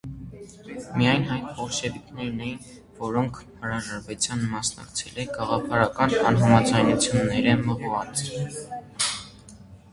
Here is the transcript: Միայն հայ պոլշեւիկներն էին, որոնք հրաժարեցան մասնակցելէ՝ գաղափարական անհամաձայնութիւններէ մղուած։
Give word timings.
Միայն 1.01 1.25
հայ 1.31 1.35
պոլշեւիկներն 1.57 2.39
էին, 2.45 2.63
որոնք 3.01 3.37
հրաժարեցան 3.65 4.43
մասնակցելէ՝ 4.55 5.29
գաղափարական 5.37 6.19
անհամաձայնութիւններէ 6.33 7.57
մղուած։ 7.69 8.27